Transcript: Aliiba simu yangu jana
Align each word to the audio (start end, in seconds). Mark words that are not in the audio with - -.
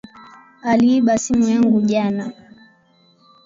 Aliiba 0.61 1.17
simu 1.17 1.47
yangu 1.49 1.81
jana 1.81 2.31